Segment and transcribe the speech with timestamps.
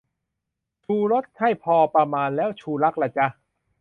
[0.83, 3.27] "ชูรส" ให้พอประมาณ แล้ว "ชูรัก" ล่ะจ๊ะ?